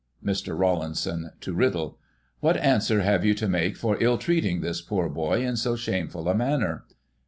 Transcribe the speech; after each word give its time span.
Mr. 0.25 0.57
Rawlinson 0.57 1.29
(to 1.41 1.53
Riddle): 1.53 1.99
What 2.39 2.57
answer 2.57 3.03
have 3.03 3.23
you 3.23 3.35
to 3.35 3.47
make 3.47 3.77
for 3.77 4.01
ill 4.01 4.17
treating 4.17 4.61
this 4.61 4.81
poor 4.81 5.07
boy 5.09 5.45
in 5.45 5.57
so 5.57 5.75
shameful 5.75 6.27
a 6.27 6.33
manner 6.33 6.85